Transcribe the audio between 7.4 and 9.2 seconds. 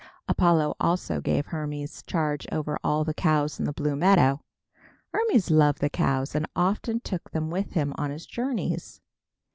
with him on his journeys.